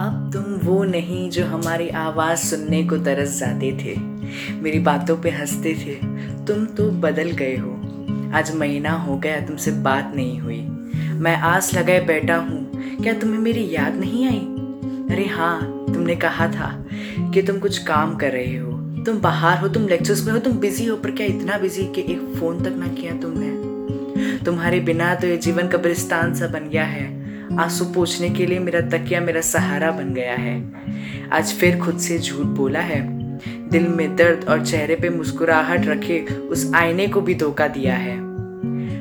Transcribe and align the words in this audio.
अब 0.00 0.30
तुम 0.32 0.42
वो 0.42 0.84
नहीं 0.84 1.30
जो 1.30 1.46
हमारी 1.46 1.88
आवाज़ 1.88 2.38
सुनने 2.38 2.84
को 2.84 2.96
तरस 2.96 3.38
जाते 3.38 3.72
थे। 3.72 4.00
मेरी 4.54 4.78
बातों 4.78 5.16
पे 5.16 5.30
हँसते 5.30 5.74
थे। 5.74 5.94
तुम 6.44 6.66
तो 6.66 6.90
बदल 6.90 7.30
गए 7.30 7.56
हो। 7.56 7.70
आज 8.34 8.56
महीना 8.56 8.90
हो 8.90 9.16
गया, 9.16 9.40
तुमसे 9.40 9.70
बात 9.70 10.12
नहीं 10.16 10.40
हुई। 10.40 10.60
मैं 11.12 11.36
आस 11.36 11.74
लगाए 11.74 12.00
बैठा 12.00 12.36
हूँ। 12.36 12.70
क्या 13.02 13.12
तुम्हें 13.12 13.38
मेरी 13.38 13.74
याद 13.74 13.94
नहीं 13.94 14.26
आई? 14.26 14.56
अरे 15.14 15.26
हाँ 15.26 15.84
तुमने 15.94 16.16
कहा 16.16 16.48
था 16.48 16.86
कि 17.20 17.42
तुम 17.42 17.58
कुछ 17.58 17.78
काम 17.78 18.16
कर 18.16 18.32
रहे 18.32 18.56
हो। 18.56 18.72
तुम 19.04 19.18
बाहर 19.18 19.58
हो, 19.58 19.68
तुम 19.68 19.88
लेक्चर्स 19.88 20.26
में 20.26 20.32
हो, 20.32 20.38
तुम 20.38 20.52
बिज़ी 20.52 20.86
हो, 20.86 20.96
पर 20.96 21.10
क्या 21.10 21.26
इतना 21.26 21.58
बिज़ी 21.58 21.84
कि 21.84 22.00
एक 22.00 22.34
फ़ोन 22.40 22.60
तक 22.60 22.76
ना 22.76 22.88
किया 22.88 23.12
तुमने? 23.12 23.66
तुम्हारे 24.44 24.80
बिना 24.80 25.14
तो 25.14 25.26
ये 25.26 25.36
जीवन 25.36 25.68
कब्रिस्तान 25.68 26.34
सा 26.34 26.46
बन 26.46 26.68
गया 26.68 26.84
है। 26.84 27.15
आँसू 27.52 27.84
पूछने 27.84 28.28
के 28.30 28.46
लिए 28.46 28.58
मेरा 28.58 28.80
तकिया 28.80 29.20
मेरा 29.20 29.40
सहारा 29.40 29.90
बन 29.90 30.14
गया 30.14 30.34
है। 30.34 30.72
आज 31.32 31.52
फिर 31.52 31.78
खुद 31.78 31.98
से 31.98 32.18
झूठ 32.18 32.46
बोला 32.46 32.80
है। 32.80 33.00
दिल 33.68 33.86
में 33.88 34.16
दर्द 34.16 34.48
और 34.48 34.66
चेहरे 34.66 34.96
पे 34.96 35.10
मुस्कुराहट 35.10 35.86
रखे 35.86 36.20
उस 36.20 36.72
आईने 36.74 37.06
को 37.06 37.20
भी 37.20 37.34
धोखा 37.34 37.68
दिया 37.68 37.94
है। 37.94 38.16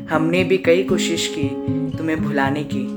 हमने 0.07 0.43
भी 0.43 0.57
कई 0.57 0.84
कोशिश 0.84 1.35
की 1.37 1.47
तुम्हें 1.97 2.23
भुलाने 2.23 2.63
की, 2.63 2.87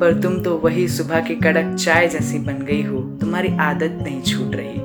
पर 0.00 0.20
तुम 0.20 0.42
तो 0.42 0.56
वही 0.56 0.88
सुबह 0.88 1.20
की 1.20 1.34
कड़क 1.34 1.76
चाय 1.76 2.08
जैसी 2.08 2.38
बन 2.38 2.54
गई 2.54 2.82
हो। 2.82 3.00
तुम्हारी 3.20 3.56
आदत 3.56 3.98
नहीं 4.02 4.22
छूट 4.22 4.54
रही। 4.54 4.80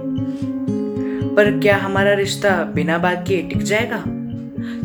पर 1.35 1.59
क्या 1.59 1.77
हमारा 1.77 2.13
रिश्ता 2.13 2.63
बिना 2.63 2.97
बात 2.97 3.25
किए 3.27 3.41
टिक 3.41 3.63
जाएगा? 3.63 4.03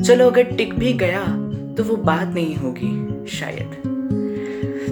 चलो 0.03 0.27
अगर 0.27 0.43
टिक 0.43 0.75
भी 0.75 0.93
गया 0.93 1.27
तो 1.75 1.85
वो 1.85 1.97
बात 1.97 2.35
नहीं 2.35 2.57
होगी, 2.57 3.27
शायद। 3.27 3.90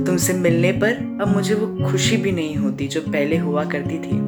तुमसे 0.06 0.32
मिलने 0.32 0.72
पर 0.72 1.18
अब 1.22 1.28
मुझे 1.28 1.54
वो 1.54 1.90
खुशी 1.90 2.16
भी 2.16 2.32
नहीं 2.32 2.56
होती 2.56 2.88
जो 2.88 3.00
पहले 3.00 3.36
हुआ 3.36 3.64
करती 3.64 3.98
थी। 3.98 4.20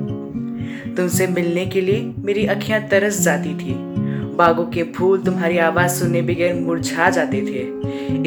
तुमसे 0.94 1.26
मिलने 1.26 1.66
के 1.66 1.80
लिए 1.80 2.14
मेरी 2.18 2.46
अखियाँ 2.46 2.88
तरस 2.88 3.20
जाती 3.20 3.54
थी। 3.54 3.74
बागों 4.36 4.64
के 4.66 4.82
फूल 4.82 5.20
तुम्हारी 5.20 5.58
आवाज़ 5.58 5.90
सुनने 5.90 6.22
बगैर 6.22 6.54
मुरझा 6.54 7.10
जाते 7.10 7.40
थे। 7.42 7.62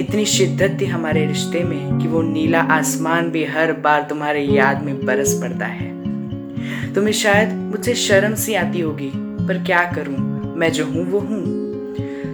इतनी 0.02 0.26
शिद्दत 0.26 0.78
थी 0.82 0.86
हमारे 0.86 1.26
रिश्ते 1.26 1.64
में 1.64 2.00
कि 2.00 2.08
वो 2.08 2.22
नीला 2.22 2.62
आसमान 2.62 3.30
भी 3.30 3.46
हर 3.46 3.74
बार 3.74 4.06
तुम्हारे 4.10 4.42
याद 4.42 4.84
में 4.84 5.06
बरस 5.06 5.34
पड़ता 5.42 5.66
है। 5.66 5.92
तुम्हें 6.94 7.14
शायद 7.14 7.54
मुझसे 7.54 7.96
शर्म 7.96 8.36
सी 8.36 8.54
आती 8.54 8.80
होगी, 8.80 9.12
पर 9.16 9.64
क्या 9.64 9.84
करूँ? 9.92 10.18
मैं 10.56 10.72
जो 10.72 10.86
हूँ, 10.86 11.06
वो 11.06 11.20
हूँ। 11.20 11.64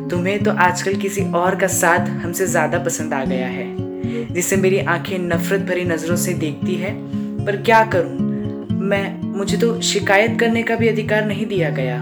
तुम्हें 0.10 0.44
तो 0.44 0.52
आजकल 0.52 0.96
किसी 0.96 1.32
और 1.32 1.56
का 1.56 1.68
साथ 1.68 2.00
हमसे 2.00 2.48
ज़्यादा 2.48 2.80
पसंद 2.80 3.14
आ 3.14 3.26
गया 3.26 3.48
है। 3.48 3.89
जिससे 4.32 4.58
मेरी 4.58 4.80
आँखें 4.80 5.18
नफरत 5.20 5.62
भरी 5.62 5.84
नज़रों 5.86 6.16
से 6.16 6.34
देखती 6.34 6.76
है। 6.76 6.94
पर 7.46 7.62
क्या 7.62 7.84
करूँ? 7.86 8.28
मैं, 8.72 9.22
मुझे 9.38 9.58
तो 9.58 9.80
शिकायत 9.82 10.40
करने 10.40 10.64
का 10.64 10.76
भी 10.76 10.88
अधिकार 10.88 11.26
नहीं 11.26 11.46
दिया 11.46 11.70
गया। 11.70 11.98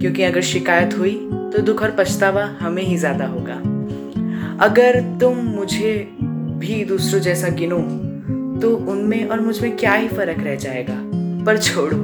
क्योंकि 0.00 0.22
अगर 0.22 0.40
शिकायत 0.40 0.98
हुई 0.98 1.14
तो 1.52 1.62
दुख 1.62 1.82
और 1.82 1.90
पछतावा 1.90 2.44
हमें 2.60 2.82
ही 2.82 2.96
ज़्यादा 2.96 3.26
होगा। 3.26 3.54
अगर 4.64 5.00
तुम 5.20 5.36
मुझे 5.36 5.92
भी 6.58 6.84
दूसरों 6.84 7.20
जैसा 7.20 7.48
गिनो 7.48 7.78
तो 8.60 8.76
उनमें 8.88 9.28
और 9.28 9.40
मुझमें 9.40 9.76
क्या 9.76 9.92
ही 9.92 10.08
फ़र्क 10.08 10.42
रह 10.44 10.54
जाएगा? 10.56 10.94
पर 11.44 11.58
छोड़ो, 11.58 11.96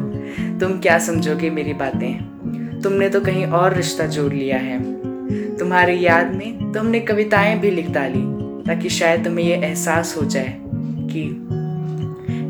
तुम 0.60 0.78
क्या 0.78 0.98
समझोगे 0.98 1.50
मेरी 1.50 1.72
बातें? 1.72 2.80
तुमने 2.82 3.08
तो 3.08 3.20
कहीं 3.20 3.46
और 3.46 3.76
रिश्ता 3.76 4.06
जोड़ 4.06 4.32
लिया 4.32 4.58
है। 4.58 4.78
तुम्हारी 5.56 6.04
याद 6.06 6.34
में 6.34 6.72
तो 6.72 6.80
हमने 6.80 7.00
कविताएँ 7.00 7.58
भी 7.60 7.70
लिख 7.70 7.90
डाली। 7.90 8.22
ताकि 8.66 8.88
शायद 8.88 9.24
तुम्हें 9.24 9.44
ये 9.44 9.54
एहसास 9.56 10.16
हो 10.16 10.24
जाए 10.24 10.56
कि 11.12 11.28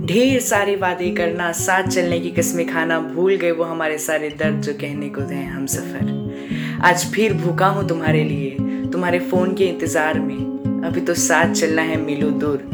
ढेर 0.06 0.40
सारे 0.40 0.76
वादे 0.76 1.10
करना, 1.10 1.50
साथ 1.52 1.88
चलने 1.88 2.18
की 2.20 2.30
कस्में 2.30 2.66
खाना 2.68 2.98
भूल 3.00 3.36
गए 3.36 3.50
वो 3.50 3.64
हमारे 3.64 3.98
सारे 3.98 4.28
दर्द 4.30 4.60
जो 4.62 4.72
कहने 4.72 5.08
को 5.08 5.30
थे 5.30 5.42
हम 5.42 5.66
सफ़र। 5.66 6.80
आज 6.84 7.04
फिर 7.06 7.34
भूखा 7.34 7.66
हूँ 7.66 7.88
तुम्हारे 7.88 8.24
लिए, 8.24 8.50
तुम्हारे 8.90 9.18
फ़ोन 9.20 9.54
के 9.54 9.64
इंतज़ार 9.64 10.20
में। 10.20 10.82
अभी 10.84 11.00
तो 11.00 11.14
साथ 11.14 11.52
चलना 11.52 11.82
है 11.82 11.96
मिलो 11.96 12.30
दूर, 12.30 12.68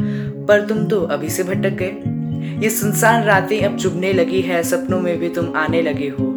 पर 0.47 0.65
तुम 0.65 0.85
तो 0.87 1.01
अभी 1.07 1.29
से 1.29 1.43
भटक 1.43 1.77
गए। 1.81 2.61
ये 2.63 2.69
सुनसान 2.69 3.23
रातें 3.23 3.61
अब 3.61 3.77
चुभने 3.77 4.13
लगी 4.13 4.41
है, 4.41 4.63
सपनों 4.63 4.99
में 5.01 5.17
भी 5.19 5.29
तुम 5.29 5.53
आने 5.55 5.81
लगे 5.81 6.07
हो। 6.09 6.33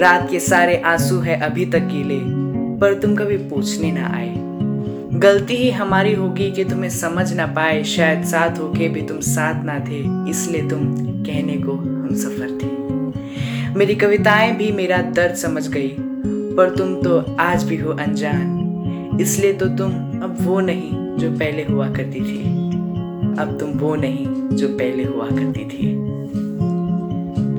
रात 0.00 0.30
के 0.30 0.40
सारे 0.40 0.80
आँसू 0.86 1.18
है 1.20 1.40
अभी 1.40 1.66
तक 1.66 1.88
गीले, 1.88 2.18
पर 2.80 2.98
तुम 3.00 3.14
कभी 3.16 3.36
पूछने 3.48 3.92
ना 3.92 4.06
आए। 4.16 4.41
गलती 5.14 5.56
ही 5.56 5.70
हमारी 5.70 6.14
होगी 6.14 6.50
कि 6.50 6.64
तुम्हें 6.64 6.90
समझ 6.90 7.32
ना 7.32 7.46
पाए, 7.46 7.82
शायद 7.84 8.24
साथ 8.24 8.58
होके 8.58 8.88
भी 8.88 9.02
तुम 9.02 9.18
साथ 9.20 9.64
ना 9.64 9.78
थे, 9.78 9.98
इसलिए 10.30 10.68
तुम 10.68 10.86
कहने 11.24 11.56
को 11.56 11.72
हम 11.72 12.14
सफ़र 12.14 12.58
थे। 12.62 13.74
मेरी 13.74 13.94
कविताएँ 13.94 14.56
भी 14.56 14.70
मेरा 14.72 14.98
दर्द 15.12 15.34
समझ 15.34 15.66
गई, 15.68 15.94
पर 16.56 16.74
तुम 16.76 16.94
तो 17.02 17.18
आज 17.40 17.64
भी 17.64 17.76
हो 17.76 17.92
अनजान, 17.92 19.18
इसलिए 19.20 19.52
तो 19.52 19.66
तुम 19.68 19.92
अब 20.22 20.36
वो 20.40 20.60
नहीं 20.60 20.90
जो 21.18 21.30
पहले 21.30 21.64
हुआ 21.64 21.88
करती 21.88 22.20
थी। 22.20 22.42
अब 23.38 23.56
तुम 23.60 23.70
वो 23.70 23.94
नहीं 23.94 24.26
जो 24.56 24.68
पहले 24.68 25.04
हुआ 25.04 25.26
करती 25.26 25.64
थी। 25.64 25.94